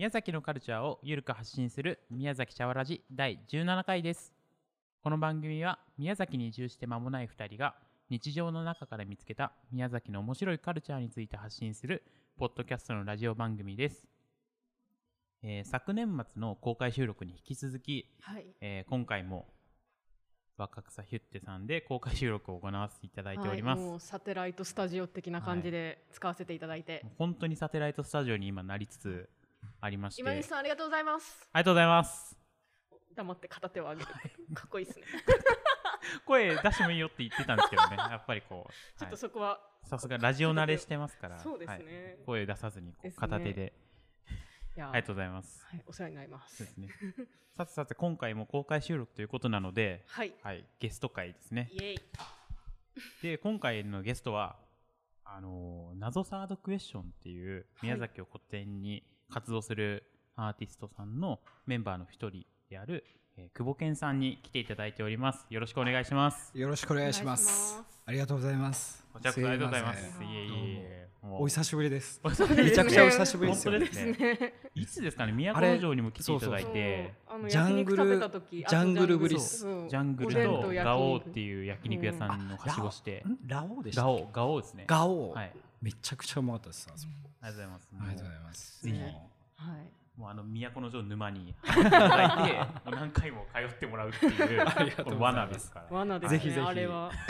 [0.00, 4.32] 宮崎のカルチャーをゆるく発信する宮崎茶わらじ第17回です
[5.02, 7.74] この番組は宮崎に移住して間もない2人が
[8.08, 12.02] 日常の中から見つけた宮崎の面白いカルチャーについて発信する
[12.38, 14.06] ポッドキャストのラジオ番組です、
[15.42, 18.46] えー昨年末の公開収録に引き続き、はい。
[18.62, 19.48] えー今回も
[20.56, 27.04] 若草ヒュッテさんで公開収録を行わせていただいております、はいもうサテライトスタジオ的な感じで使わせていただいて。
[27.18, 29.28] 本当にサテライトスタジオに今なりつつ
[29.80, 30.22] ありまして。
[30.22, 31.48] 今西さんありがとうございます。
[31.52, 32.36] ありがとうございます。
[33.14, 34.06] 黙って片手を上げる。
[34.54, 35.04] かっこいいですね。
[36.26, 37.96] 声出してもいいよって言ってたんですけどね。
[38.10, 41.38] やっぱりこうちょっとはいそこは、さすがラジオ慣れしてますから。
[41.38, 41.84] そうですはい。
[41.84, 42.18] ね。
[42.26, 43.72] 声出さずにこう片手で。
[44.76, 45.66] いやありがとうございます。
[45.66, 46.62] はい、お世話になります。
[46.62, 46.70] で。
[46.70, 46.88] すね。
[47.56, 50.34] さてさて今回も公開収録ということなので、はい。
[50.42, 51.68] はい、ゲスト会ですね。
[51.72, 51.98] イエイ。
[53.22, 54.58] で今回のゲストは
[55.24, 60.04] あのー謎サードクエスチョンっていう宮崎を拠点に活動する
[60.36, 63.04] アーティストさんのメンバーの一人である、
[63.36, 65.46] えー久保健さんに来ていただいております。
[65.48, 66.52] よろしくお願いします。
[66.54, 67.78] よろしくお願いします。
[67.78, 67.84] ます。
[68.04, 69.02] ありがとうございます。
[69.12, 71.08] こちらこそありがとうございますすいえいえ。
[71.22, 72.20] お久しぶりです。
[72.24, 73.72] めちゃくちゃお久しぶりですよ。
[73.72, 74.52] 本当ですね。
[74.74, 77.14] いつですかね都城にも来ていただいそうて
[77.48, 79.88] ジャングルジャングルぶりっあとすそう。
[79.88, 83.24] ジャングルと焼ガオー肉っていう焼肉屋さんのはしごして。
[83.26, 84.26] んラオウでしたガっけ？
[84.32, 84.84] ガオーですね。
[84.86, 85.30] ガオ。
[85.30, 86.88] ウはいめちゃくちゃうまかったです。
[86.92, 88.82] あそこありがとうございますありがとうございます。
[88.82, 90.20] ぜひもはい。
[90.20, 94.28] もうあの都城沼に 入っていただいてもう何回も通ってもらうってい
[94.92, 95.96] うこの罠ですから。
[95.96, 96.38] 罠ですね。
[96.38, 97.10] ぜひぜひあれは。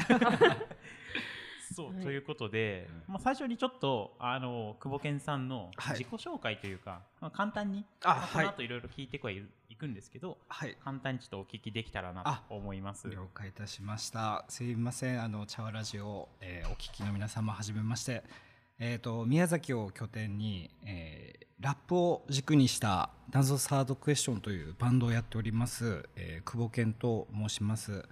[1.73, 9.48] そう、はいということで、まあ、最初にちょっとあの久保健さんのはい自己紹介というか、まあ、簡単にあまあこのはい後いろいろ聞いてはいい
[9.81, 10.77] くんですけどはい。
[10.84, 13.09] 簡単にちょっとお聞きできたらなあと思います。
[13.09, 14.45] 了解いたしました。
[14.48, 15.22] すいません。
[15.22, 18.22] あの茶わラジオ、えーお聞きの皆様はじめまして。
[18.78, 28.04] えっ、と宮崎を拠点に、えーラップを軸にした謎サードクエスチョンというバンドをやっております、えー久保健と申します。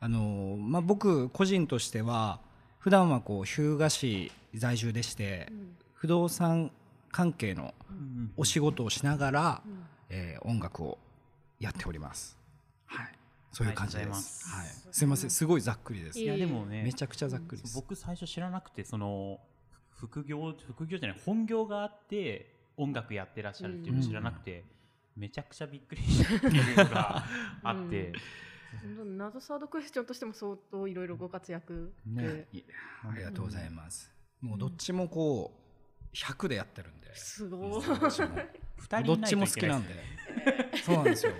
[0.00, 2.40] あのーまあ僕個人としては
[2.78, 6.70] 普段はこう日向市在住でして、うん不動産
[7.12, 10.98] 関係のうんお仕事をしながら、うんえー音楽を
[11.60, 12.36] やっております。
[12.86, 13.12] はい、
[13.52, 14.08] そういう感じです。
[14.08, 16.26] ますはい、すいません、すごいざっくりですい。
[16.26, 17.76] やでもねめちゃくちゃざっくりです。
[17.76, 19.38] 僕最初知らなくてその
[19.90, 24.64] ふ副業副業じゃない本業があって音楽やってらっしゃるっていうの知らなくて、
[25.14, 27.24] めちゃくちゃびっくりしたっていうのが
[27.62, 32.46] あって、うん謎サードクエスチョンとしても相当いろいろご活躍で、ね
[33.02, 34.10] ありがとうございます。
[34.40, 35.52] もうどっちもこ
[36.12, 37.82] う100でやってるんで、すごい。
[37.82, 38.28] どっちも
[38.76, 39.94] 二人どっちも好きなんで。
[40.82, 41.32] そうなんですよ。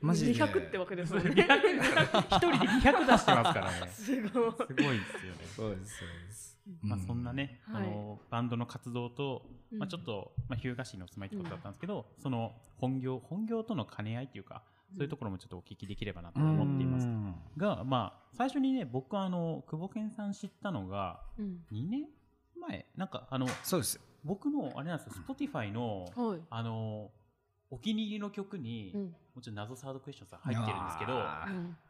[0.00, 0.44] マジで。
[0.44, 1.44] 200ってわけですもん200ね。
[1.44, 4.32] 一人で200出してますからねす すごい。
[4.32, 6.58] ごいですよね、そうですそうです。
[6.80, 9.42] まあ、うんそんなね、はいあのバンドの活動と、
[9.72, 14.62] まあ、うんちょっと、まあ、日向市にお住まいってことだったんですけど、その本業本業との兼ね合いっていうか
[14.94, 22.06] そういうところもちょっとお聞きできればなと思っています、うんが、まあ、最初にね僕はあの久保健さん知ったのがうん2年
[22.60, 22.86] 前？
[22.96, 24.00] なんかあのそうです。
[24.24, 26.40] 僕のあれなんですよ Spotify のはい。
[26.48, 27.10] あの
[27.72, 31.24] お気に入りの曲に、うんもちろん謎サードクエスチョンさん入ってるんですけど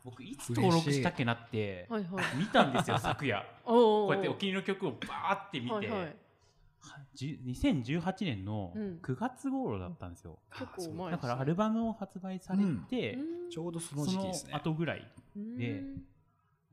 [0.04, 2.24] 僕いつ登録したっけなってはいはい。
[2.38, 4.06] 見たんですよ昨夜 おお。
[4.06, 6.00] こうやってお気に入りの曲をバーって見て、はいはい。
[6.02, 14.52] はじゅ2018年のうん9月頃だったんですよ、結構前だからアルバムを発売されて、うんちょうどそその時期ですね。
[14.52, 15.82] の後ぐらいうんで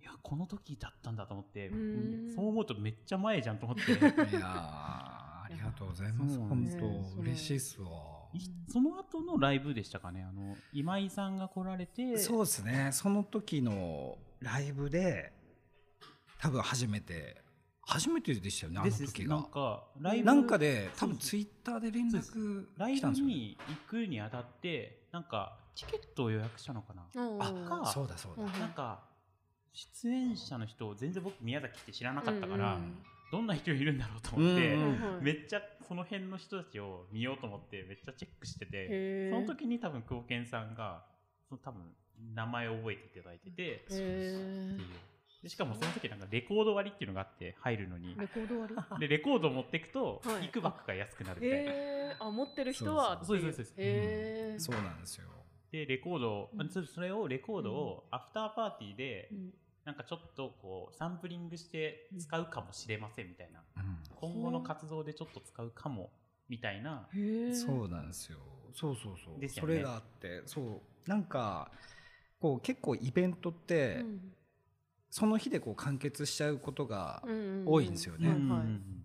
[0.01, 6.37] いやこの時だったんだと思って、うんそう思うとめっちゃ前じゃんと思っていやーありがとうございます。
[6.37, 6.63] 本
[7.15, 8.18] 当嬉しいっすわ。
[8.33, 10.23] いその後のライブでしたかね？
[10.23, 12.89] あの今井さんが来られてそうですね。
[12.91, 15.33] その時のライブで
[16.39, 17.41] 多分初めて
[17.81, 18.79] 初めてでしたよね。
[18.79, 19.51] あのですですなん時が。
[19.51, 23.33] かライブなんかで多分ツイッターで連絡ライブ来たんですよね。
[23.33, 28.43] に行くにあたってなんかチケットを予約したのかな、あそうだそうだ。
[28.43, 29.03] うんなんか
[29.73, 32.97] 出演者の人を全然僕宮崎って知らなかったから、うんうん
[33.31, 34.77] どんな人いるんだろうと思って、
[35.21, 41.03] めっちゃその辺の人たちを見ようと思ってめっちゃチェックしててその時に多分久保健さんが
[41.47, 41.81] その多分
[42.35, 43.85] 名前を覚えていただいてて
[45.41, 48.15] でしかもその時なんかレコード割っていうのがあって入るのに。
[48.15, 48.99] ーレコード割り？
[48.99, 50.45] でレコードを持っていくとはい。
[50.45, 51.71] いくばくが安くなるみたいな。
[52.19, 53.89] あ持ってる人はそうですそうですそうです。
[53.89, 54.59] へー。
[54.59, 55.27] そうなんですよ。
[55.71, 56.69] でレコードを、うん。
[56.69, 59.53] そそれをレコードをアフターパーティーで、うん
[59.89, 63.97] なんかちょっとこうサンプリングして使うかもしれませんみたいな、うん。
[64.17, 66.11] 今後の活動でちょっと使うかも
[66.47, 67.09] みたいな。
[67.51, 68.37] そうなんですよ。
[68.71, 69.39] そうそうそう。
[69.39, 69.73] ですよね。
[69.73, 71.09] それがあって、そう。
[71.09, 71.71] なんか
[72.39, 74.19] こう結構イベントって、うん。
[75.09, 77.63] その日でこう完結しちゃうことがうんうんうん。
[77.65, 78.29] 多いんですよね。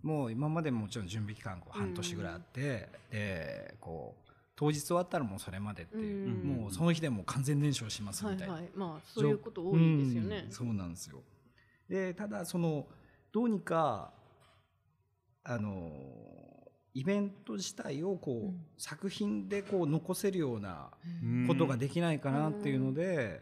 [0.03, 4.24] もう今までももちろん準備期間こう半年ぐらいあって、でこう
[4.55, 6.61] 当日終わったらもうそれまでっていう、うん。
[6.61, 8.71] もうその日でもう完全燃焼しますみたいな、はいはい。
[8.75, 10.43] まあそういうこと多いですよね。
[10.45, 10.51] うん。
[10.51, 11.21] そうなんですよ。
[11.89, 12.87] でただその
[13.31, 14.13] どうにか
[15.43, 15.91] あの
[16.93, 18.65] イベント自体をこう、うん。
[18.77, 20.89] 作品でこう残せるような
[21.21, 21.47] うん。
[21.47, 23.41] ことができないかなっていうので、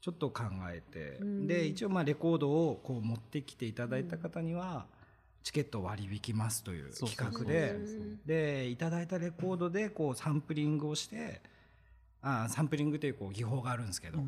[0.00, 1.46] ちょっと考えて、うん。
[1.48, 4.86] で一応まあレコードをこう持ってきていただいた方には、
[5.42, 8.20] チケットを割り引きますという企画でうん。
[8.24, 11.40] でいただいたレコードでこうサンプリングをして
[12.22, 14.18] あサンプリングというこう技法があるんですけど、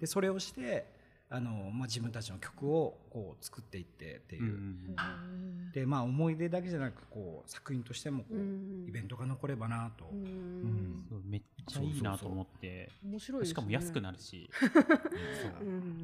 [0.00, 0.86] でそれをして
[1.28, 4.42] あの、まあ、自分たちの曲をこう作っていってっていう。
[4.42, 5.72] う、ん。
[5.72, 8.86] でまあ思い出だけじゃなくこう作品としてもこう、うん。
[8.88, 13.48] イベントが残ればなと、うんめっちゃいいなと思って面白いね。
[13.48, 14.50] しかも安くなるし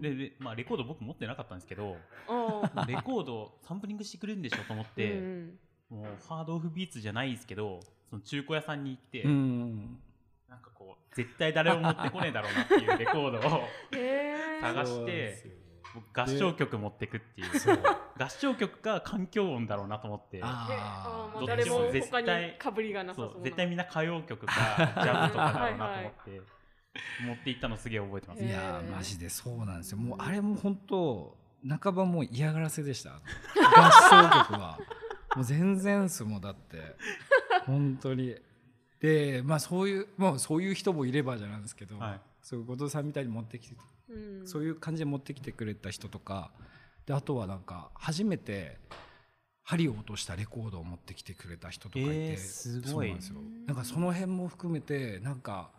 [0.01, 1.97] でで、まあ、レコード僕持ってなかったんですけど
[2.87, 5.59] レコードサンプリングしてくれるんでしょと思って、うん
[5.93, 9.25] もうハードオフビーツじゃないですけどその中古屋さんに行って、
[10.49, 13.69] なんかこう絶対誰も持ってこねえだろうなっていうレコードを
[14.63, 15.45] 探して
[16.15, 17.49] 合唱曲持ってくっていう
[18.19, 20.41] 合唱曲か環境音だろうなと思って。
[20.43, 21.43] あー。
[21.43, 24.53] あ誰も絶他に対かぶりがなさそそう絶対みんな歌謡曲か
[25.03, 26.63] ジャズとかだろうなと思って。
[27.25, 28.43] 持って行ったのすげえ覚えてます。
[28.43, 28.53] いね。
[28.53, 29.99] やマジでそうなんですよ。
[29.99, 31.37] もうあれも本当
[31.81, 33.13] 半ばもう嫌がらせでした。
[33.13, 33.21] 合
[34.11, 34.79] 唱曲は。
[35.35, 36.97] もう全然っすもんだって。
[37.67, 38.37] 本当に。
[39.01, 42.21] でまあそういうもうそういう人もいればじゃないですけど、はい。
[42.43, 43.77] そういう後藤さんみたいに持ってきて、
[44.11, 44.47] うん。
[44.47, 46.51] そういう感じで持ってきてくれた人とか
[47.07, 48.79] であとはなんか初めて
[49.65, 52.91] 針を落としたレコードを持ってきてくれた人とかいて、えーすごい。
[52.91, 53.37] そうなんですよ。
[53.67, 55.71] なんかその辺も含めてなんか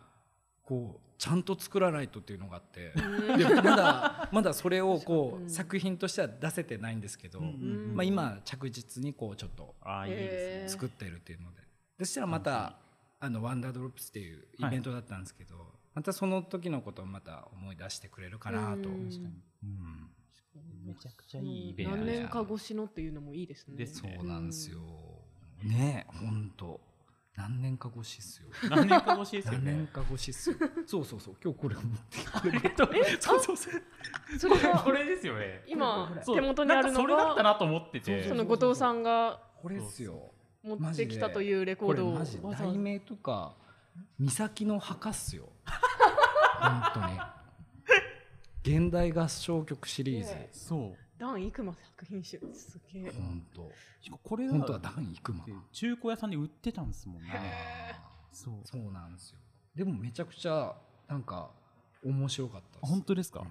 [0.62, 2.92] こうちゃんと作らないとっていうのがあって。
[3.62, 10.38] まだ まだそれをこう、うん作品としては出せてないんですけど、まあ、今着実にこうちょっとああいいですね。
[10.40, 10.68] えー。
[10.70, 11.62] 作ってるっていうので。
[11.98, 12.78] でそしたらまた
[13.20, 19.10] あのワンダードロップスっていうイベントだったんですけど、またその時のことをまた思い出してくれるかなと、うん。
[19.62, 20.10] うん
[20.84, 23.76] めちゃくちゃいいイベント何で年か越しのっていうのもいいですね。
[23.76, 24.78] ですねそうなんですよ、
[25.62, 26.80] ねえほんと。
[27.36, 28.48] 何年か越しっすよ。
[28.70, 29.86] 何年か越しですよ何年ね。
[29.92, 30.56] か越しっすよ。
[30.86, 31.36] そうそうそう。
[31.42, 33.56] 今日これ持ってこれ え っとそうそう。
[33.56, 33.80] そう。
[34.38, 35.64] それがこれですよね。
[35.66, 38.28] 今手元にあるのなんかそれだったがなと思ってて。
[38.28, 40.32] その後藤さんがこれっすよ。
[40.62, 42.12] 持ってきたというレコードを。
[42.12, 43.56] これマジ題名とか
[44.18, 45.48] 岬の墓っすよ。
[46.60, 47.18] 本当に
[48.66, 50.98] 現代合唱曲シリーズねそう。
[51.18, 53.10] ダン・イクマ作品集すげえ。
[53.12, 53.70] 本当
[54.22, 57.30] これが本当はダン行くま中古屋さんで売ってたんですもんね。
[58.32, 58.54] そう。
[58.64, 59.38] そうなんですよ
[59.76, 60.74] でもめちゃくちゃ
[61.06, 61.50] なんか
[62.02, 63.40] 面白かった本当ですか？
[63.40, 63.44] う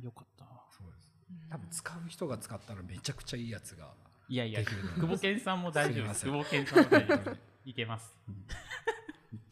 [0.00, 0.04] ん。
[0.04, 0.44] よかった。
[0.70, 1.14] そうです
[1.50, 3.88] 多分使う人が使ったらめちゃくちゃいいやつが
[4.28, 6.24] いやいや、できるの久保健さんも大丈夫です。
[6.26, 7.36] 久保健さんも大丈夫。
[7.64, 8.14] いけます。
[8.26, 8.36] 本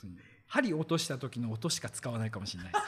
[0.01, 0.17] 当に
[0.49, 2.85] 針落とした時の音しか使わないかもしれないです。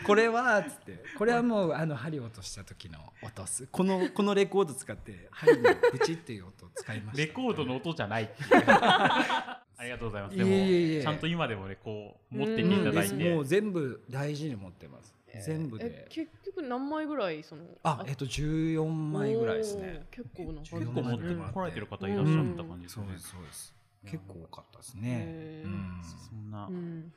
[0.06, 1.04] これはつって。
[1.16, 3.66] これはもうあの針落とした時の音っす。
[3.66, 7.22] このこのレコード使って針のブチっていう音を使いました。
[7.22, 8.64] レコードの音じゃないっていう。
[9.78, 10.36] ありがとうございます。
[10.36, 11.02] でも、いえいえいえ。
[11.02, 13.14] ちゃんと今でもね、こう、持っていただいて。
[13.14, 13.44] ですもう。
[13.44, 15.14] 全部大事に持ってます、
[15.44, 20.06] 全部えで結局何枚ぐらいそのあえっと14枚ぐらいですね。
[20.10, 23.06] 結構な結構持ってうんこられてる方いらっしゃった感じですね。
[23.06, 23.75] そうですそうです
[24.06, 25.62] 結構多かったですね。
[25.64, 26.00] うん。
[26.02, 27.12] そんなう、ん。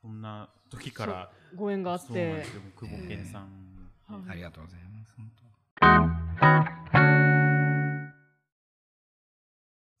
[0.00, 2.06] そんな時から、ご縁があって。
[2.06, 2.62] そうなんですよ。
[2.78, 3.42] 久保健さん。
[4.06, 4.30] はい。
[4.30, 5.30] ありがとうございます本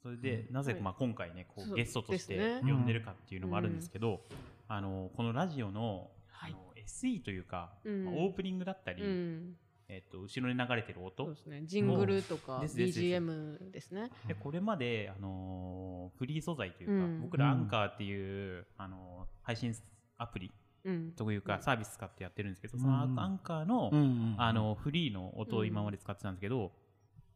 [0.02, 0.82] それで、なぜ、はい。
[0.82, 4.20] まあ、今回ねこそううゲストとして呼んでるかっていうのもあるんですけど、
[4.68, 6.52] あのこのラジオの,、はい。
[6.52, 8.04] あの SE というか、うん。
[8.04, 9.56] まあオープニングだったり、うん
[9.88, 11.62] えっと後ろに流れてるそう音ですね。
[11.64, 13.00] ジングルとかですですです。
[13.00, 14.10] BGM ですね。
[14.26, 17.20] でこれまで、あのーフリー素材というか、うん。
[17.22, 19.74] 僕らアンカーっていう、あのー配信
[20.16, 20.52] アプリ
[20.84, 21.12] うん。
[21.12, 26.72] というかサービス使ってやってるんですけど、そのアンカーの,、当うんあのフリーの音を今まで使ってたんですけど、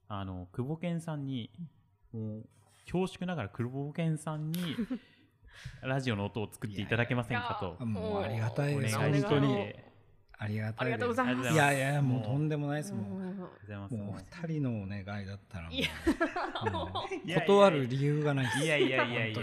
[0.09, 1.50] あの久保健さんに
[2.12, 2.49] もう
[2.90, 4.59] 恐縮ながら久保健さんに
[5.83, 7.76] ラジオの音を作っていただけませんかと。
[7.78, 8.97] あもうありがたいです。
[8.99, 9.55] 本当に。
[9.55, 9.88] て
[10.40, 11.52] ありがとうございます。
[11.52, 13.37] いやいやもうとんでもないですもん
[13.99, 15.68] もう二人のお願いだったら
[17.35, 18.59] 断る理由がないです。
[18.64, 19.38] いやいやいやいや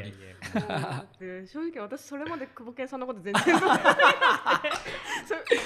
[1.48, 3.98] 正直私それまで久保健さんのこと全然分から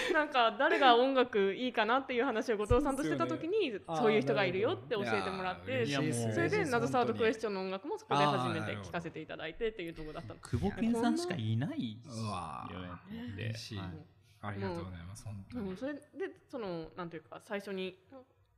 [0.13, 6.01] なんか誰が音楽いいかなっていう話を後藤さんとしてた時にそういう人がいるよって教えてもらってそ
[6.41, 10.39] れで謎サードクエスチチョンの音楽もそこで初めてあーなるほど聴かせていただいてっていうところだったの。
[10.39, 12.79] 久保健さんしかいないよ
[13.37, 13.53] ね
[14.41, 15.69] ありがとうございます本当に。
[15.69, 15.99] うん、それで
[16.49, 17.95] そのなんていうか最初に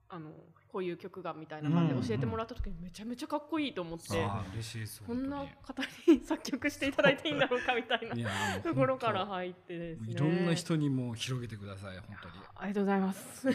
[0.10, 0.30] あの
[0.72, 10.12] こういう曲がみたいな感じで教えてもらった時にめちゃめちゃかっこいいと思って、あー嬉しいですこんな本方に作曲していただいていいんだろうかみたいな ところから入ってですね。
[10.12, 12.18] いろんな人にもう広げてください本
[12.56, 13.48] ありがとうございます。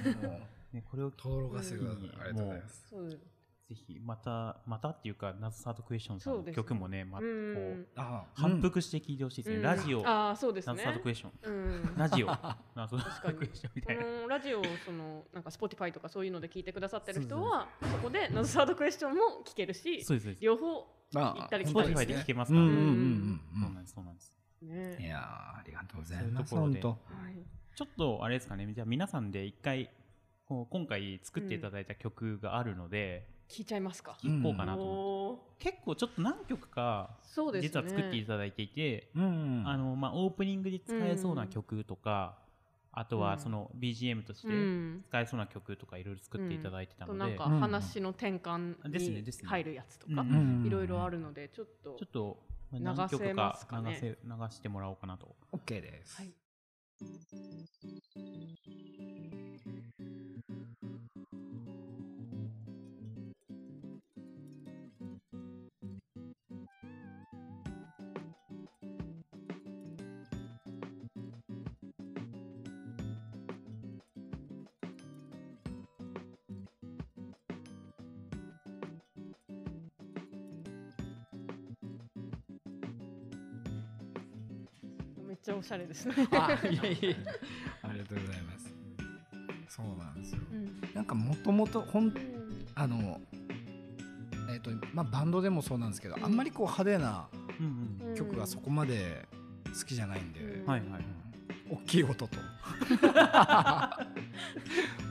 [0.73, 2.87] ね、これをう登録がすぐあうんりがとうございます。
[2.90, 3.21] そう
[3.68, 7.87] ぜひまたまたっていうかナズサードクエスチョンさんの曲もねまこう
[8.35, 9.62] 反復して聴いてほしいですね、うん。
[9.62, 10.06] ラジオ。
[10.06, 10.75] ああそうですね。
[10.75, 11.32] ナズサードクエスチョン。
[11.42, 11.94] うん。
[11.96, 12.26] ラジオ。
[12.76, 14.04] ナズサー確かにドクエスチョンみこたいな。
[14.04, 20.04] のラジオをそのなんか Spotify とかそういうので聞いてくださってる人はそこで「ナズサードクエスチョン」も聞けるし
[20.40, 24.35] 両方あ行ったり来スたりポティファイで聴けますから、うんうんねうんそうなんですそうなんです。
[24.62, 25.08] うんいね。
[25.08, 26.50] やーありがとうございます。
[26.50, 26.80] ところで。
[26.80, 27.14] 本当。
[27.14, 27.44] はい。
[27.75, 28.73] ちょっとあれですかね。
[28.73, 29.90] じゃあ皆さんで一回
[30.46, 34.16] こう今回作っていただいた曲があるので聞いちゃいますか？
[34.22, 34.96] 聴、こうかなと思っ
[35.58, 35.72] て、おー。
[35.72, 37.68] 結構ちょっと何曲かそうですね。
[37.68, 39.62] 実は作っていただいていて、うん。
[39.66, 42.38] あのまあ、オープニングで使えそうな曲とか、
[42.92, 45.04] あとはその BGM としてうん。
[45.08, 47.60] 使えそうな曲とかいろいろ作っていただいてたので、となんかうん。
[47.60, 50.60] 話の転換に入るやつとかうん。
[50.60, 50.66] うん。
[50.66, 52.38] いろいろあるのでちょっとちょっと
[52.72, 54.16] 何曲か流せ流
[54.50, 55.34] してもらおうかなと。
[55.52, 56.16] OK です。
[56.16, 56.32] はい。
[85.58, 86.14] おしゃれですね。
[86.32, 87.16] あいやいや
[87.82, 88.75] ありがとうございます。
[89.68, 90.40] そうなんですよ。
[90.52, 90.94] うん。
[90.94, 92.14] なんかもともとほん
[92.75, 93.20] あの
[94.52, 96.25] えっ、とまあバンドでもそうなんですけど、うん。
[96.25, 97.28] あんまりこう派手な
[98.16, 99.26] 曲がそこまで
[99.78, 101.04] 好きじゃないんで、うんはいはい。
[101.68, 102.28] 大きい音と。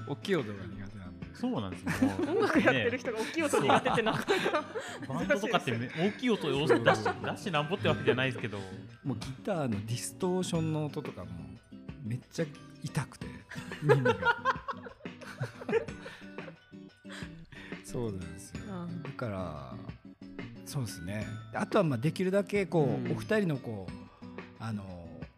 [0.07, 1.25] 大きい音が苦手なんで。
[1.33, 2.09] そうなんですよ。
[2.25, 4.63] もう音楽やってる人が大きい音苦手ってなかなか
[5.13, 8.59] バンドとかってめ大きい音を出し出してなんぼってわけじゃないですけど、
[9.05, 11.29] もうギターのディストーションの音とかも
[12.03, 12.45] めっちゃ
[12.83, 13.27] 痛くて。
[13.83, 14.15] 耳が。
[17.83, 18.63] そうなんですよ。
[18.65, 19.03] うん。
[19.03, 19.73] だから
[20.65, 21.27] そうですね。
[21.53, 23.11] あとはまあできるだけこう、うん。
[23.11, 23.93] お二人のこう
[24.59, 24.83] あの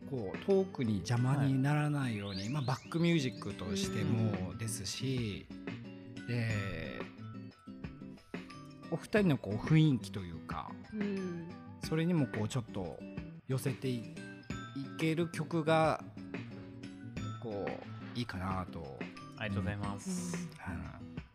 [0.09, 5.45] こうトークに邪魔にならないように、まあ、バックミュージックとしてもですし、
[6.29, 7.01] で
[8.89, 11.49] お二人のこう雰囲気というかうん。
[11.83, 12.97] それにもこうちょっと
[13.47, 14.15] 寄せていい
[14.97, 16.03] ける曲が
[17.41, 17.65] こ
[18.15, 18.99] ういいかなと、
[19.37, 20.49] ありがとうございます。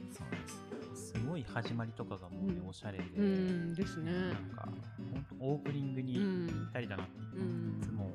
[0.00, 0.12] うん。
[0.12, 1.12] そうなんです。
[1.12, 3.74] すごい始まりとかがもうねうんおしゃれで、うん。
[3.74, 4.12] ですね。
[4.12, 4.68] なんか
[5.12, 7.78] 本当オープニングにうんぴったりだなって、うん。
[7.80, 8.10] いつも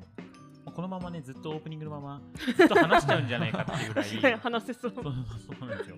[0.64, 2.22] まあこのままねずっとオープニングのまま
[2.56, 4.36] ずっと話しちゃうんじゃないかっていうぐらい。
[4.38, 4.92] 話せそう。
[4.94, 5.14] そうそう
[5.58, 5.96] そうなんですよ。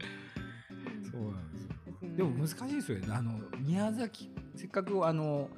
[1.13, 1.69] そうなんですよ。
[2.03, 3.09] うんでも難しいですよね。
[3.13, 5.51] あの宮崎せっかくあの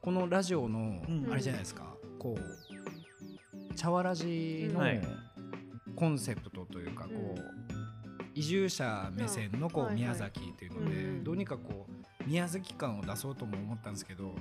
[0.00, 1.28] このラジオのうん。
[1.30, 1.89] あれじゃないですか、
[2.20, 5.00] こう茶わらじのはい。
[5.96, 7.44] コンセプトというか、こうう
[8.34, 11.24] 移住者目線のこう宮崎っていうので、うん。
[11.24, 14.34] どうにかこう宮崎感を出そうとも思ったんですけど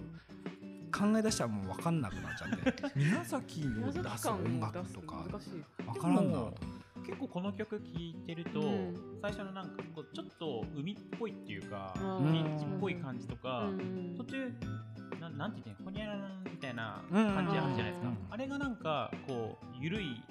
[0.91, 5.49] 考え出したらもう分かんなくなっちゃって 宮崎宮を出す崎感を音楽出すのとか難しい
[5.85, 6.51] 分からんな。
[7.05, 9.19] 結構この曲聴いてると、うん。
[9.21, 12.59] 最初のなんかこうちょっと海っぽいっていうかビー。
[12.59, 14.15] チっぽい感じとか、うん。
[14.17, 14.53] 途中
[15.19, 15.91] なんなんて言ってんの？
[15.91, 20.21] ほにゃららみたいな感じあるじゃないですか、うんあれがなんかこう緩い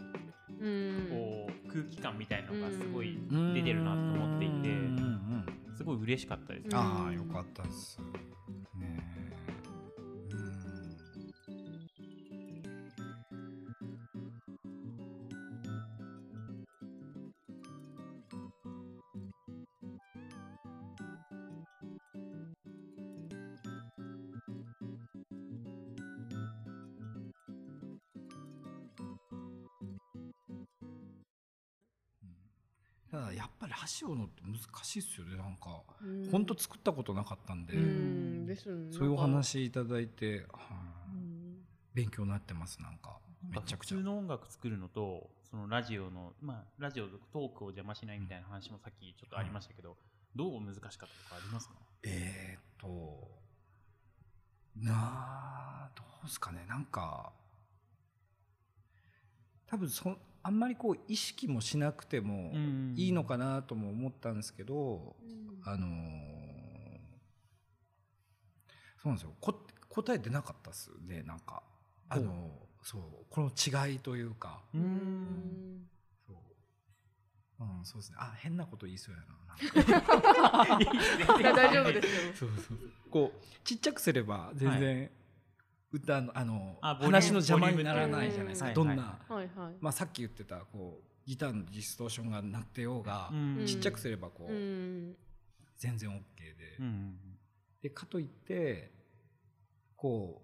[0.60, 1.08] うん。
[1.10, 3.54] こう空気感みたいなのがすごいうん。
[3.54, 4.66] 出てるなと思っていてうんうん
[5.68, 8.00] うんすごい嬉しかったです、うんああよかったです。
[35.00, 35.36] しいっすよね。
[35.36, 36.30] なんかうん。
[36.30, 38.46] 本当作ったことなかったんで、うん。
[38.46, 38.56] ね。
[38.56, 38.74] そう
[39.04, 40.46] いうお話いただいて、
[41.94, 43.18] 勉強になってますなんか。
[43.50, 43.96] めちゃくちゃ。
[43.96, 49.96] 普通の音楽作るのとそのラジオのまあラジオのトークを邪魔しないみたいな話もさっきちょっとありましたけど、
[50.34, 51.74] どう難しかったとかありますか？
[52.02, 53.28] えー、っと
[54.76, 56.66] なあどうですかね。
[56.68, 57.32] なんか
[59.66, 62.94] 多分そあんまりこう意識もしなくてもうん。
[62.96, 65.60] いいのかなとも思ったんですけど、うん。
[65.64, 66.48] あのー
[69.00, 69.32] そうなんですよ。
[69.40, 69.54] こ
[69.88, 71.62] 答え出なかったっすねなんか。
[72.08, 72.48] あのー
[72.82, 73.02] そう。
[73.30, 73.50] この
[73.88, 74.60] 違いというか。
[74.74, 74.84] ううん。
[74.84, 75.88] ん
[76.26, 76.36] そう。
[77.60, 78.16] うん、そうですね。
[78.20, 79.38] あ、変なこと言いそうやな。
[81.52, 82.32] 大丈夫ですよ。
[82.34, 82.78] そうそう
[83.10, 85.10] こうちっちゃくすれば全然、
[85.90, 89.74] 歌のあの話の邪魔にならないじゃないですか、ボどんな、はいはい。
[89.80, 93.64] まあ、さっき言ってたこうギターのディストーションが鳴ってようが、うん。
[93.66, 95.14] ちっちゃくすればこう、うん。
[95.78, 96.22] 全然 OK で、
[96.80, 97.16] うん
[97.80, 98.90] でかといって
[99.96, 100.42] こ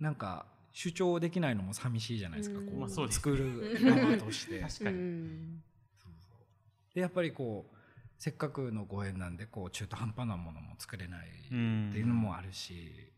[0.00, 2.66] うなんか主張できないのも寂しいじゃないですか、うん。
[2.66, 3.16] こうまあそうです。
[3.16, 4.60] 作る側として。
[4.66, 5.60] 確かに。
[6.94, 7.76] でやっぱりこう
[8.18, 13.09] せっかくのご縁なんでこう中途半端なものも作れないっていうのもあるし、うん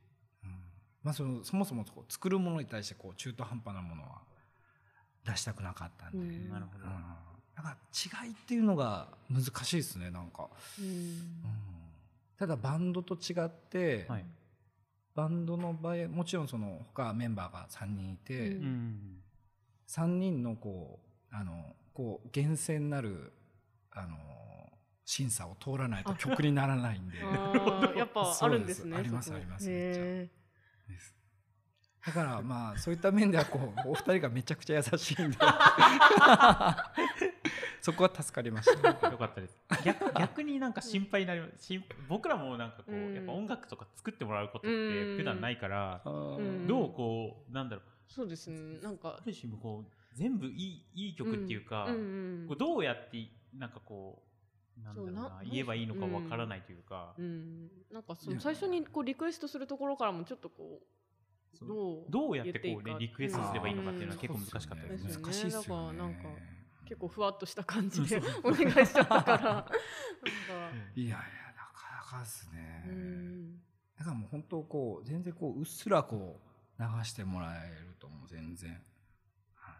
[1.03, 4.21] まあ、そのそもそもこう作るものに対してこう中途半端なものは
[5.25, 6.47] 出したくなかったんで、ううん。
[6.47, 6.85] んなるほど。
[7.55, 7.77] だか
[8.15, 10.87] ら違いっていうのが難しいですねなんか、うん。
[10.87, 11.23] うん。
[12.39, 14.25] ただバンドと違って、はい。
[15.15, 18.65] バンドの場合もちろんその他メンバーが3人いて、うん。
[18.65, 19.23] うん
[19.89, 23.31] 3人のこうあのこう厳選なる
[23.91, 24.17] あの
[25.05, 27.19] 審査を通らないと曲にならないんで。
[27.99, 30.42] やっぱあるんですねありますありますへです
[32.07, 35.39] だから まあそういった面ではこうお二人がめちゃくちゃ優しいんで。
[37.81, 39.59] そこは助かりました、よかったです。
[39.85, 41.67] 逆逆になんか心配になります。
[41.67, 43.15] 心僕らもなんかこう、うん。
[43.15, 45.17] やっぱ音楽とか作ってもらうことっうん。
[45.17, 47.85] て普段ないから、うんどうこうなんだろう。
[48.07, 48.79] そうですね。
[48.81, 49.19] なんか。
[49.21, 52.47] ある種こう全部いいいい曲っていうか、うんうん。
[52.47, 54.32] こうどうやってなんかこう
[54.85, 57.69] なんだろうなそうな言えばいいのかわからないというか、うん。
[57.91, 65.09] なんかその最初にこうリクエストするところからもちょっとこうどうどうやってこうねリクエストすればいいのかっていうのは結構難しかったですね。
[65.09, 65.25] ですよね。
[65.25, 65.67] 難しいですよね。
[65.69, 66.29] だからなんか
[66.87, 69.43] 結構ふわっとした感じでお願いしちゃったから。
[69.43, 69.73] なんか
[70.97, 71.23] いやいやな
[71.73, 73.59] かなかですね、うん。
[73.99, 76.41] だからもう本当こう全然こううっすらこ
[76.79, 78.83] う流してもらえるともう全然、
[79.55, 79.75] はい。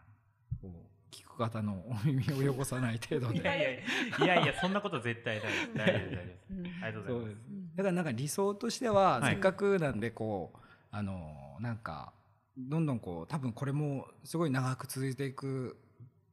[0.61, 3.39] こう聞く方のお耳を汚さない程度で。
[3.39, 5.47] いやいやいやいやそんなこと絶対ない。
[5.47, 6.47] です大丈夫大丈夫です。
[6.49, 6.65] うん。
[6.65, 7.09] ありがとうございます。
[7.09, 7.37] そうです。
[7.49, 9.33] うんだからなんか理想としては、はい。
[9.33, 10.57] せっかくなんでこう
[10.91, 12.13] あのなんか
[12.57, 15.77] どんどんこう多分これもすごい長く続いていく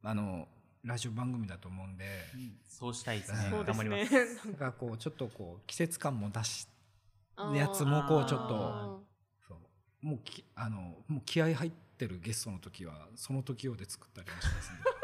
[0.03, 0.47] あの
[0.83, 2.05] ラジオ番組だと思うんで、
[2.69, 3.49] そうしたいですね。
[3.51, 4.51] 頑張ります。
[4.51, 6.67] だからこうちょっとこう季節感も出し
[7.55, 9.03] やつもこうちょっあと
[9.47, 10.05] そう。
[10.05, 14.81] もうきあのもう気合入ってるゲストの時はその時用で作ったりもしますんで。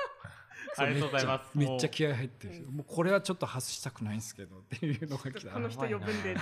[0.78, 1.58] ありがとうございます。
[1.58, 2.68] めっちゃ気合入ってる。
[2.70, 2.86] もう。
[2.88, 5.48] これはちょっと外したくないんですけどっていうのが来た。
[5.48, 6.42] らこの人呼ぶんでって。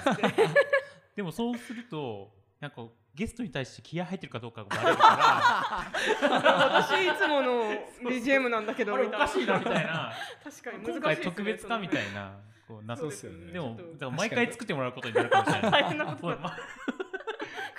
[1.15, 5.87] でもそうするとなんかゲストに対して気合入ってるかどうかがバレるか
[6.21, 6.81] ら。
[6.83, 7.71] 私いつもの
[8.03, 10.13] BGM なんだけどあれおかしいなみたいな。
[10.43, 12.37] 確かに難しいね今回特別かみたいいな
[12.67, 13.53] こうなそうですよね。
[13.53, 15.71] でも毎回作ってもらうことになるかもしれない。
[15.71, 16.27] 大変なこと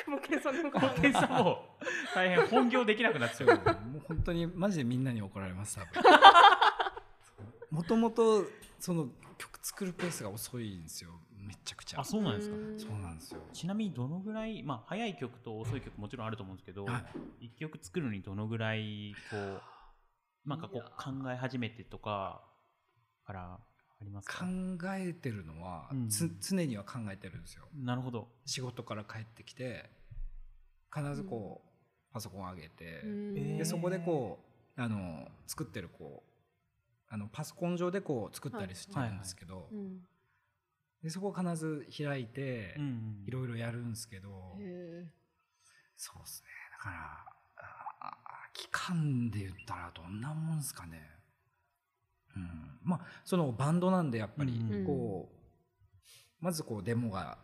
[0.07, 1.65] そうま久保健さんの小手さんも
[2.15, 3.49] 大変本業できなくなっちゃう。
[3.49, 6.03] もう本当にマジでみんなに怒られます多分。
[7.71, 8.45] もともと
[8.79, 11.11] その曲作るペースが遅いんですよ。
[11.37, 12.01] めちゃくちゃ。
[12.01, 12.57] あそうなんですか？
[12.79, 13.41] そうなんですよ。
[13.53, 17.05] ちなみにどのぐらい、まあ、早い曲と遅い曲もちろんあると思うんですけど、は
[17.41, 22.43] 一曲作るのにどのぐらいこうなんかこう考え始めてとか
[23.27, 23.59] から
[24.01, 24.45] ありますか？
[24.45, 24.47] 考
[24.95, 26.09] えてるのは、うん。
[26.09, 27.65] つ常には考えてるんですよ。
[27.75, 28.29] なるほど。
[28.45, 29.91] 仕事から帰ってきて
[30.95, 31.67] 必ずこう、
[32.13, 33.59] パソコン上げて、うん。
[33.59, 34.39] でそこでこ
[34.77, 40.01] うあの作ってるこうあのパソコン上でこう作ったりしてるんですけど、うん。
[41.03, 42.75] でそこを必ず開いて、
[43.27, 45.05] いろいろやるんですけど、へ
[45.97, 46.49] そうですね。
[46.79, 47.37] だから
[48.55, 51.03] 期間で言ったらどんなもんですかね。
[52.35, 52.79] うん。
[52.83, 54.87] まあそのバンドなんでやっぱりうん。
[54.87, 55.37] こう、
[56.41, 57.37] まずこうデモが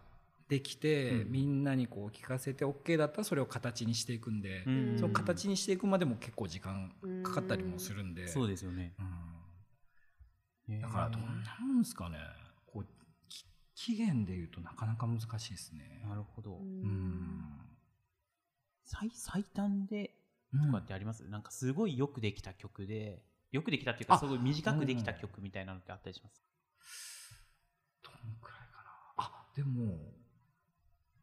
[0.53, 1.33] できて、うん。
[1.33, 4.97] みんなにこう聞かせて OK だったらそれを形にしていくんで、うん。
[4.99, 8.93] その形にしていくまでも結構時間かかったりもするんで、そうですよね。
[10.69, 10.81] うん。
[10.83, 12.19] だからどんなもんですかね。
[12.67, 12.87] こう
[13.29, 16.03] き期限で言うとなかなか難しいですね。
[16.07, 16.69] なるほど、ううん。
[16.85, 17.45] ん
[18.85, 20.15] 最最短で
[20.53, 26.45] うんとかってあります、なんかすごいよくできた曲でよくできたっていうかあすごい短くできた曲みたいなのってあったりします？
[28.03, 30.12] どんくらいかなあでも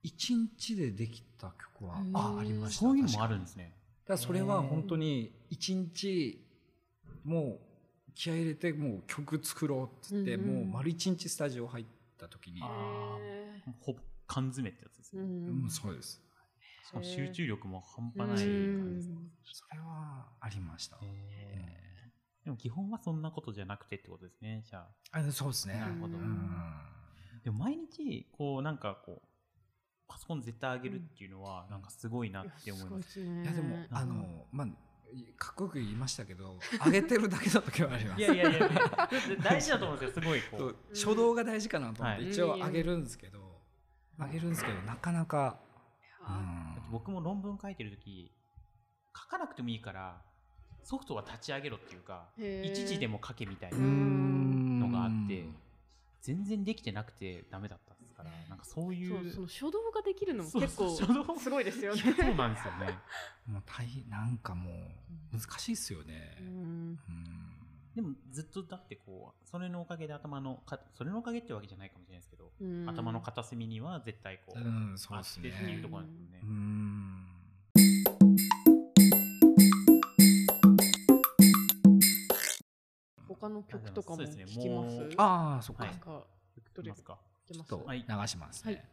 [0.01, 3.75] 一日でできた曲はあありましたそういうのもあるんですね。
[4.05, 6.45] だからそれは本当に一日
[7.23, 11.85] もう気合い入れてもう曲作ろうっつって、もう丸一日スタジオ入っ
[12.17, 12.61] た時に、
[13.79, 16.21] ほぼ缶詰ってやつですね、うんん、そうです。
[16.85, 18.45] しかも集中力も半端ない感じ
[18.95, 19.15] ですね。
[19.43, 20.97] それはありました、
[22.43, 25.19] でも基本はそんなことじゃなくてってことですねじゃあ。
[25.19, 25.75] あそうですね。
[25.75, 26.17] なるほど。
[26.17, 26.41] うん。
[27.43, 29.28] でも毎日こうなんかこう
[30.09, 33.11] パソコン絶対上げるっていうのはなんかすごいなって思います。
[33.11, 33.43] すごいですね。
[33.43, 33.87] いやでもん。
[33.91, 34.67] あのまあ
[35.37, 38.21] かっこよく言いましたけど上げてるだけの時はあります。
[38.21, 38.69] いやいやいや
[39.41, 43.61] 大事だと思うんですよすごいこそうう初動が大事かなと思って、はい一応上げるんですけど、
[44.19, 45.59] 上げるんですけどなかなか、
[46.21, 48.31] うあん僕も論文書いてる時
[49.15, 50.21] 書かなくてもいいから
[50.83, 52.29] ソフトは立ち上げろっていうか
[52.63, 54.79] 一時でも書けみたいなうん。
[54.79, 55.45] のがあって
[56.21, 62.01] 全然できてなくてダメだったからなんかそういそううその初動ができるのもそう結構すごいですよね。
[62.01, 62.97] そうなんですよね。
[63.47, 64.71] もう大なんかも
[65.33, 66.37] う難しいですよね。
[66.41, 66.43] う。
[66.43, 66.47] ん。
[66.47, 67.55] うん。
[67.95, 72.89] でもずっとだってこうそれのおかげで頭のかそれのおかげってわけじゃないかもしれないですけど、うん。
[72.89, 74.61] 頭の片隅には絶対こう、う
[74.93, 75.63] ん、そうあってですね。
[75.63, 76.39] っていうところなんですよね。
[76.43, 77.25] う、ん。
[83.27, 84.43] 他の曲とかもそうですね。
[84.45, 84.97] 聞きます？
[84.97, 85.83] もうああ、そっか。
[85.83, 85.91] はい。
[85.93, 86.25] なんかよ
[86.73, 87.17] く聞きますか
[87.51, 88.05] ちょっとはい。
[88.07, 88.85] 流しますね。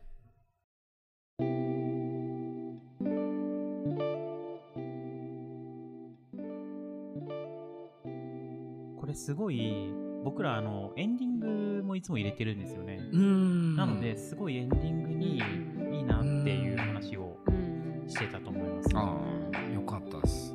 [8.99, 9.93] これすごい
[10.25, 11.39] 僕らあのエンディン
[11.79, 13.77] グもいつも入れてるんですよね、うん。
[13.77, 15.43] なので、すごいエンディングに
[15.79, 15.95] うん。
[15.95, 18.09] いいなっていう話をうん。
[18.09, 19.19] してたと思います、あ
[19.53, 20.55] あ、よかったです。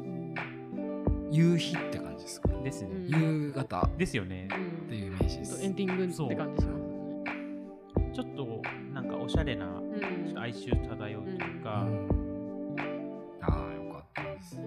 [1.30, 2.50] 夕日って感じですか？
[2.64, 3.08] ですね、うん。
[3.46, 3.90] 夕方？
[3.98, 4.50] ですよね。
[4.52, 4.86] うん。
[4.88, 5.64] っていうイメージです。
[5.64, 6.81] エンディングって感じします。
[6.81, 6.81] ね
[8.14, 8.62] ちょっと
[8.94, 12.22] なんかおしゃれなうんちょっと哀愁漂うというか、うん
[13.42, 14.58] ああ、よかったです。
[14.58, 14.60] う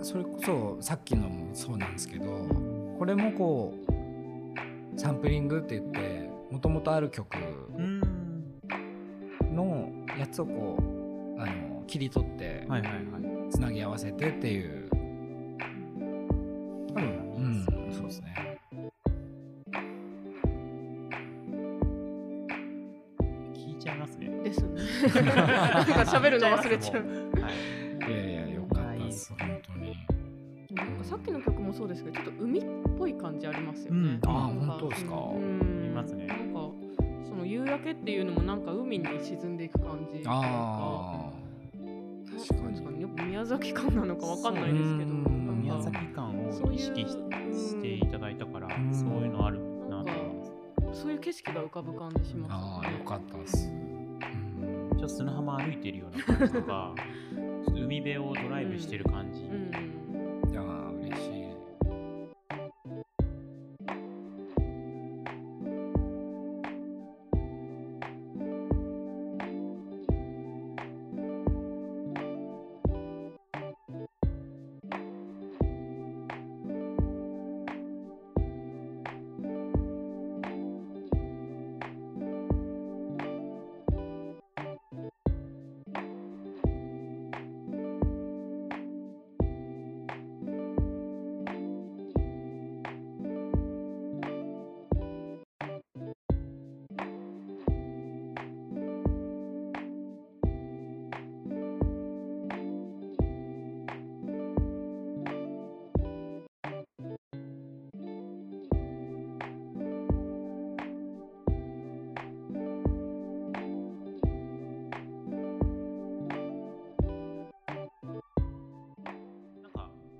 [0.00, 0.04] ん。
[0.04, 2.24] それこそさっきのもそうなんですけど、
[2.98, 3.74] これもこ
[4.96, 7.36] うサンプリングって言って、もともとある曲
[7.76, 8.00] うん
[9.54, 13.02] のやつをこうあの切り取ってはいはいはい
[13.50, 14.88] つなぎ合わせてっていう。
[16.94, 17.02] 多分、
[17.36, 17.40] う
[17.90, 18.53] ん、そうですね。
[25.08, 27.02] なんか喋るの忘れちゃう。
[27.40, 28.12] はい。
[28.12, 29.96] いやいや、よかったです、はい本当に。
[30.74, 32.64] なんかさっきの曲もそうですけどちょっと海っ
[32.98, 34.30] ぽい感じありますよね、うん。
[34.30, 35.14] あ本当ですか？
[35.14, 35.86] うん。
[35.86, 36.26] いますね。
[36.26, 36.70] なんか
[37.28, 41.32] その夕焼けっていうのもなんか海に沈んでいく感じああ、
[42.26, 42.54] 確か。
[42.62, 43.04] なんですかに。
[43.04, 45.12] っぱ宮崎感なのかわかんないですけど。
[45.64, 51.02] 宮崎感を意識ししていただいたからんそういうのあるなと思います。
[51.02, 53.72] そういう景色が浮かぶ感じしますああ、よねよかったです。
[55.04, 56.94] と砂浜歩いてるような感じとか
[57.74, 59.70] 海辺をドライブしてる感じ、うん。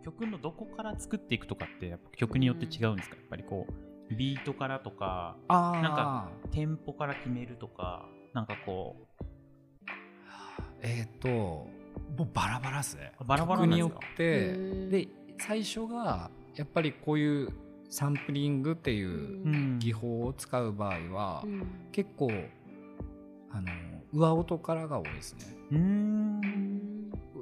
[0.04, 3.16] 曲のどこから作っていくとかってやっぱ曲によって違うんですか？
[3.16, 3.66] やっぱりこ
[4.10, 9.24] うビートからとかああ、なんかテンポから決めるとかなんかこう。
[10.86, 11.68] えっ、と、も
[12.20, 13.12] うバラバラですね。
[13.26, 14.52] バラバラ曲によって、
[14.88, 17.48] で、最初が、やっぱりこういう
[17.88, 19.78] サンプリングっていううん。
[19.78, 21.66] 技法を使う場合は、うん。
[21.90, 22.30] 結構、
[23.50, 23.70] あの、
[24.12, 25.56] 上音からが多いですね。
[25.70, 26.40] うーん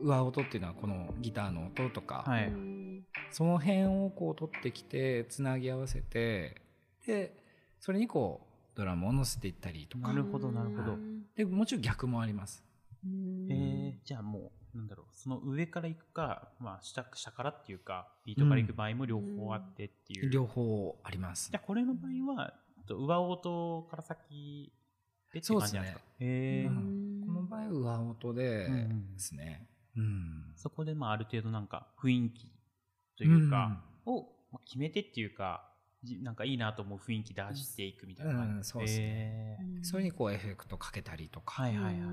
[0.02, 2.48] 上音っていうのはこのギターの音とか、はい。
[2.48, 2.82] うん
[3.30, 6.60] その辺をこう取ってきてつなぎ合わせて
[7.06, 7.34] で
[7.80, 10.08] それにこうドラムを乗せていったりとか。
[10.08, 10.96] なるほどなるほど。
[11.34, 12.62] でもちろん逆もあります。
[13.04, 13.50] うん。
[13.50, 21.50] えー、じゃあもうなんだろうその上から行くか、まあ、下下からっていうかビートから行く場合も両方あってっていう、両方あります。
[21.50, 22.54] じゃあこれの場合は
[22.86, 24.72] と上音から先
[25.32, 26.00] でって感じなんですか？
[26.00, 26.68] そうへー。
[26.68, 27.22] うん。
[27.26, 29.66] この場合は上音でうんうんですね。
[29.66, 29.71] うん
[30.56, 32.50] そこでまあある程度なんか雰囲気
[33.16, 39.04] というか、をまあ決めてっていうかじなんかいいなと思う雰囲気出していくみたいな感じ、うんそうですね。
[39.04, 39.84] へーうん。
[39.84, 42.08] それにこうエフェクトかけたりとか、はいはいはいは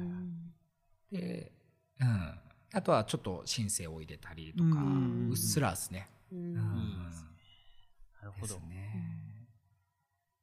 [1.12, 1.16] い。
[1.16, 1.52] で、
[2.00, 2.40] うん、
[2.74, 6.40] あとはちょっとシンセを入れたりとか、ううんっすらですね、うん。
[6.40, 6.46] うん。
[6.46, 7.30] いいですね。
[8.22, 9.48] なるほど、ですね。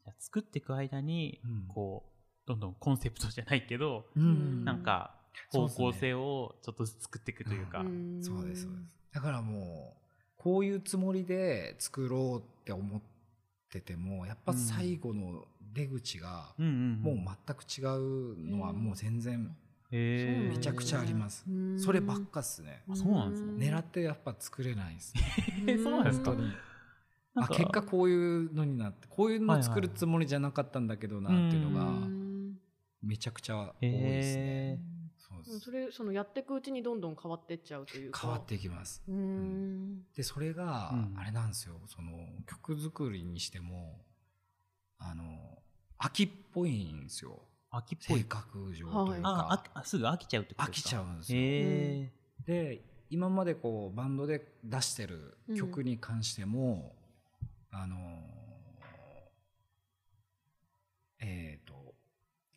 [0.05, 1.65] じゃあ作っていく間に、うん。
[1.69, 4.65] こうどんどんコンセプトじゃないけど、うん。
[4.65, 5.16] なんか
[5.51, 7.83] 方向性をちょっとずつ作っていくというか。
[7.83, 8.19] ん。
[8.23, 8.97] そうですそうです。
[9.13, 10.03] だからもう
[10.37, 13.01] こういうつもりで作ろうって思っ
[13.71, 15.45] ててもやっぱ最後の
[15.75, 19.55] 出口がもう全く違うのはもう全然
[19.91, 21.45] めちゃくちゃあります。
[21.49, 21.79] うん。
[21.79, 22.83] そればっかっすね。
[22.91, 23.71] あそうなんですね。
[23.71, 25.15] 狙ってやっぱ作れないです
[25.67, 26.35] えー そうなんですか？
[27.39, 32.59] あ結果こういうのになってこういうの作るつもりじゃなかったんだけどなっていうのがうん。
[33.03, 34.43] めちゃくちゃ多いですね。
[34.43, 34.79] へ
[35.45, 38.21] そうそれそのやっていくうちにどんどん変わってっちゃうというか。
[38.21, 39.03] 変わっていきます。
[39.09, 40.03] うん。
[40.15, 41.19] でそれがうん。
[41.19, 42.13] あれなんですよ、その
[42.47, 44.05] 曲作りにしても
[44.99, 45.63] あの
[45.99, 47.43] 秋っぽいんですよ。
[47.71, 48.25] 性秋っぽい。
[48.25, 50.91] 格上というか、あああすぐ飽きちゃうってこと飽きですか？
[50.91, 52.13] ちゃうんですよ、へ
[52.47, 56.95] で今までこうバンドで出してる曲に関しても、
[57.71, 57.97] あの
[61.19, 61.95] えっ、と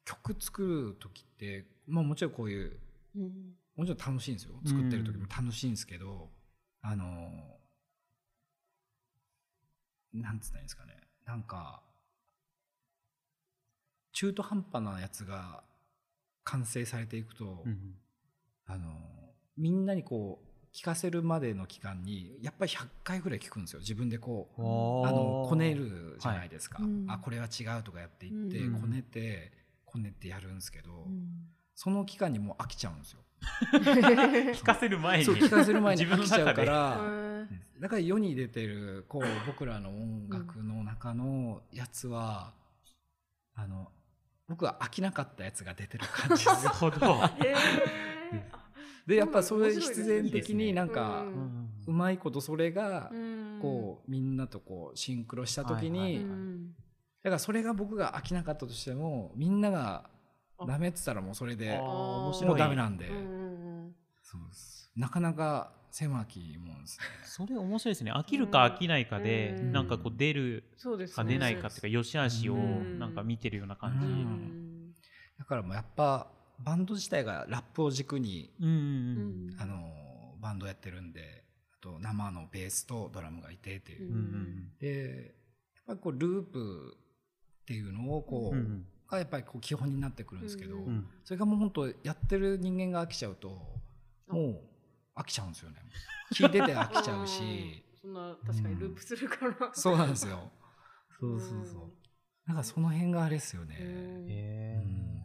[0.05, 2.79] 曲作る時って、まあ、もちろんこういう
[3.15, 3.55] うん。
[3.75, 4.53] もちろん楽しいんですよ。
[4.65, 6.29] 作ってる時も楽しいんですけど、
[6.81, 7.05] あの
[10.13, 10.95] なんつったらいいんですかね。
[11.25, 11.81] なんか
[14.13, 15.63] 中途半端なやつが
[16.43, 17.95] 完成されていくと、ーうん。
[18.65, 18.93] あの
[19.57, 23.79] みんなにこう聞かせるまでの期間にやっぱり100回ぐらい聞くんですよ。
[23.79, 26.91] 自分でこうあのこねるじゃないですか、はい。
[26.91, 27.05] うん。
[27.09, 28.81] あこれは違うとかやっていって、うん。
[28.81, 29.53] こねて
[29.85, 31.47] こねてやるんですけど、うん
[31.81, 33.19] その期間にもう飽きちゃうんですよ。
[33.71, 35.23] 聞かせる前に。
[35.23, 36.97] そう聞かせる前に自分の飽きちゃうから。
[36.99, 37.07] う
[37.43, 37.49] ん。
[37.79, 42.51] だから世に出てるこう僕らの音楽の中のやつは、
[43.55, 43.93] あの
[44.49, 46.65] 僕は飽きなかったやつが出てる感じです。
[46.65, 47.21] なるほど。
[49.07, 51.69] でやっぱそれ必ね然的になんかううん。
[51.87, 53.59] うまいことそれがうん。
[53.61, 56.25] こうみんなとこうシンクロした時に、
[57.23, 60.09] だからそれが僕が飽きなかったとしてもみんなが
[60.67, 62.55] ダメって言ったらもうそれでも白い。
[62.55, 63.17] うダメなんで、うんう
[63.87, 64.91] んそうです。
[64.95, 67.05] なかなか狭きもんですね。
[67.25, 68.11] それ面白いですね。
[68.11, 69.71] 飽きるか飽きないかで、うん。
[69.71, 72.99] なんかこう出るそうですか出ないかっていうか、良し悪しをうん。
[72.99, 74.05] なんか見てるような感うじ。
[74.05, 74.11] うん。
[74.13, 74.93] ん
[75.37, 76.27] だからもうやっぱ
[76.59, 78.71] バンド自体がラップを軸にうんう
[79.55, 81.43] んあのバンドやってるんで
[81.73, 84.71] あと生のベースとドラムがいてっていう、うんうんうん。
[84.79, 85.33] で
[85.75, 86.97] やっぱりこうループ
[87.61, 93.49] っていうのをこう、うんうんがやっぱりこう基本になってくるんですけど、うんうんそれがもう本当やってる人間が飽きちゃうと
[94.27, 94.59] もう
[95.15, 95.77] 飽きちゃうんですよね。
[96.33, 97.83] 聞いてて飽きちゃうし。
[98.01, 99.71] そんな確かにループするから。
[99.73, 100.51] そうなんですよ。
[101.19, 101.91] そうそうそう。
[102.47, 104.25] なんかその辺があれですよね、うん。
[104.27, 105.19] へうん。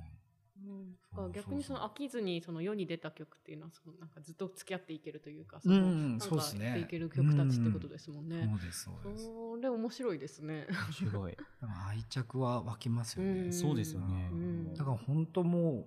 [0.66, 6.66] うんそうそう逆にその飽きずにその世に出た曲っていうのはそのなんかずっと付き合っていけるというかうんのうんなんかそうですね。
[6.66, 8.48] やっていける曲たちってことですもんね。
[8.50, 9.24] そうですそうです。
[9.24, 10.66] それ面白いですね。
[10.68, 11.32] 面白い。
[11.60, 13.52] でも愛着は湧きますよね、うん。
[13.52, 14.28] そうですよね。
[14.32, 14.74] うん。
[14.74, 15.86] だから本当もう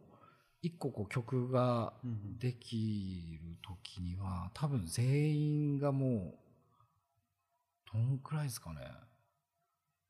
[0.61, 8.81] 一個こう曲がうんできる時には多分全員がもうどんくらいですかね。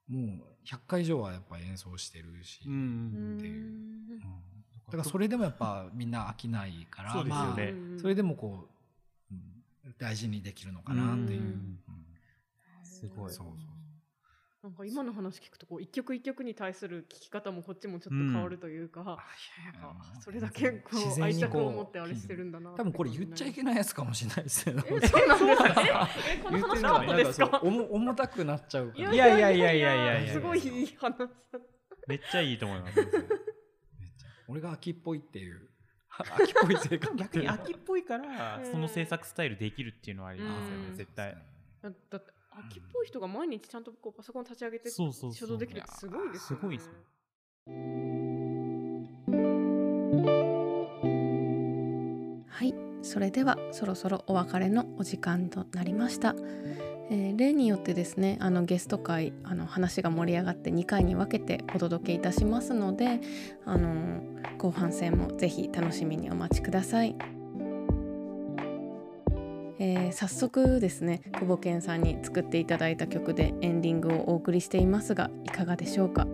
[0.08, 4.20] もう100回以上はやっぱ演奏してるし、っていううん。
[4.86, 7.72] だからそれでもやっぱみんな飽きないからそうですよね。
[7.74, 8.70] まあ、それでもこ
[9.32, 9.58] う、うん
[9.98, 11.60] 大事にできるのかなっていう、
[13.00, 13.32] すごい。
[13.32, 13.56] そうそう
[14.64, 19.24] なんか今の話聞くとこう一曲一曲に対する聞き方もこっちもちょっと変わるというか、なんか
[20.20, 23.76] それだけこ自う愛着然にこうを持ってあれしてるんだな多分これ言っちゃいけない。
[23.78, 24.84] やつかもしれないですね。
[24.88, 26.10] えそうなんですか？
[26.28, 27.60] ええこの言って話なんかですか。
[27.62, 29.14] そう重重たくなっちゃうから。
[29.14, 30.22] いやいやいやいやいや。
[30.24, 31.30] いやすごいいい話。
[32.08, 32.98] めっちゃいいと思います。
[32.98, 33.20] めっちゃ。
[34.50, 35.70] 俺が秋っぽいっていう。
[36.18, 38.58] 秋っぽい性格 逆に秋っぽいから。
[38.58, 40.96] うんその制作スタイルできるっていうのはありますよね、うん。
[40.96, 41.38] 絶対。
[41.84, 46.60] だだって秋っぽい人が毎日ちゃんとこうパソコン立ち上げてそうそうそう書道できるってすごいですよね。
[46.60, 46.94] すごいですよ
[52.50, 56.36] はい、それではそろそろお別れのお時間となりました。
[57.10, 63.22] えー例によってですねあのゲスト会あの話が盛り上がって2回に分けてお届けいたしますので
[63.64, 64.24] あの
[64.58, 67.37] 後半戦もぜひ楽しみにお待ちください。
[69.80, 76.28] えー早速ですね久保健さんに作っていただいた曲でエンディングをお送りしていますがいかがでしょうか？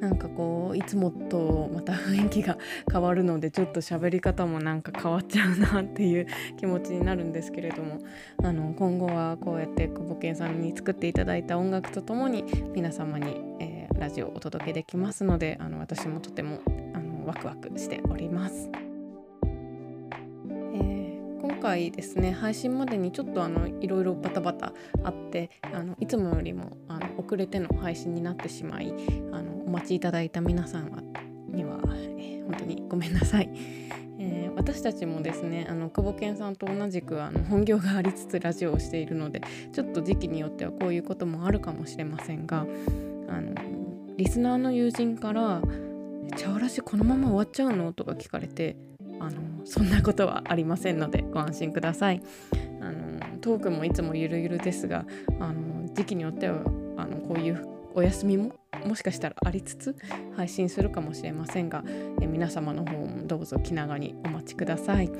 [0.00, 2.58] なんかこういつもとまた雰囲気が
[2.92, 6.26] 変わるのでちょっと喋り方もなんか変わっちゃうなっていう
[6.58, 7.98] 気持ちになるんですけれども
[8.42, 12.44] あの今後はこうやって久保健さんに作っていただいた音楽とともに
[12.74, 16.58] 皆様に、えーラジオをお届けできますのであの私もとても
[16.94, 18.68] あのワクワクしております。
[21.64, 28.92] 回ですね配信までにちょっとあのいろいろバタバタあってあのいつもよりもあの遅れての配信になってしまい
[29.32, 31.02] あのお待ちいただいた皆さんは
[31.48, 31.78] には、
[32.18, 33.48] えー本当にごめんなさい。
[34.54, 42.66] 私たちもですねあの久保健さんと同じくあの本業がありつつラジオをしているのでちょっと時期によってはこういうこともあるかもしれませんが
[43.28, 43.54] あの
[44.16, 45.60] リスナーの友人から
[46.36, 48.76] 「茶わらしこのまま終わっちゃうの?」とか聞かれて
[49.18, 52.22] あのそんなことはありませんのでご安心ください。
[52.80, 55.04] あのトークもいつもゆるゆるですが
[55.40, 56.60] あの時期によっては
[56.96, 58.52] あのこういうお休みも
[58.84, 59.96] もしかしたらありつつ
[60.36, 61.84] 配信するかもしれませんが、
[62.20, 65.10] え皆様の方もどうぞ気長にお待ちください。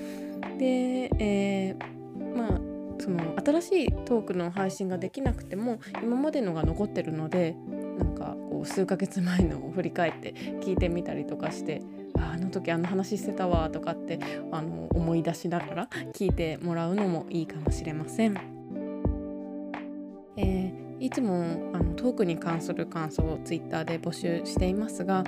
[0.58, 2.60] で、えー、まあ
[2.98, 7.56] その新しいトークの配信ができなくても今までのが残ってるので
[7.98, 11.82] なんかこう数ヶ月前のを振り返って聞いてみたりとかして
[12.18, 14.18] あの時あの話してたわとかって
[14.52, 18.34] あの思い出しながら聞いてもらうのもいいかもしれません。
[20.36, 25.24] えーいつもあのトークに関する感想をツイッターで募集していますが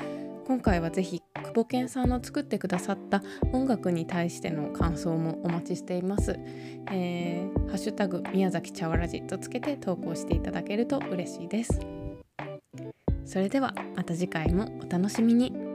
[0.47, 3.23] 今回はぜひ久保健さんの作ってくださった
[3.53, 6.39] 音楽に対しての感想もお待ちしています。
[6.93, 11.81] えー、ハッシュタグ宮崎茶わらじとつけて投稿していただけると嬉しいです。
[13.25, 15.66] それではまた次回もお楽しみに。